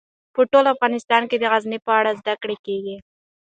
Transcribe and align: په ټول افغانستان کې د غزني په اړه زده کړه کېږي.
په 0.33 0.41
ټول 0.51 0.65
افغانستان 0.73 1.23
کې 1.29 1.37
د 1.39 1.43
غزني 1.51 1.79
په 1.85 1.91
اړه 1.99 2.11
زده 2.19 2.33
کړه 2.41 2.55
کېږي. 2.65 2.95